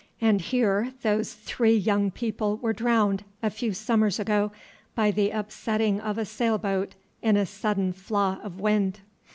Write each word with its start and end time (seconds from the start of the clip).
And 0.19 0.41
here 0.41 0.93
those 1.03 1.35
three 1.35 1.75
young 1.75 2.09
people 2.09 2.57
were 2.57 2.73
drowned, 2.73 3.23
a 3.43 3.51
few 3.51 3.71
summers 3.71 4.19
ago, 4.19 4.51
by 4.95 5.11
the 5.11 5.29
upsetting 5.29 6.01
of 6.01 6.17
a 6.17 6.25
sail 6.25 6.57
boat 6.57 6.95
in 7.21 7.37
a 7.37 7.45
sudden 7.45 7.93
flaw 7.93 8.39
of 8.41 8.59
wind. 8.59 9.01